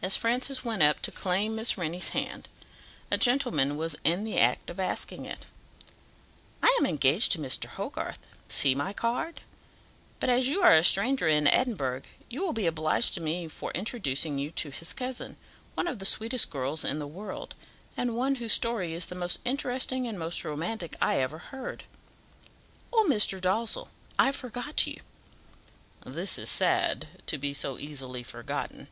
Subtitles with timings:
[0.00, 2.46] As Francis went up to claim Miss Rennie's hand,
[3.10, 5.44] a gentleman was in the act of asking it
[6.62, 7.64] "I am engaged to Mr.
[7.64, 9.40] Hogarth see my card
[10.20, 13.72] but as you are a stranger in Edinburgh, you will be obliged to me for
[13.72, 15.36] introducing you to his cousin,
[15.74, 17.56] one of the sweetest girls in the world,
[17.96, 21.82] and one whose story is the most interesting and the most romantic I ever heard.
[22.92, 23.04] Oh!
[23.10, 23.40] Mr.
[23.40, 25.00] Dalzell, I forgot you."
[26.06, 28.86] "This is sad, to be so easily forgotten.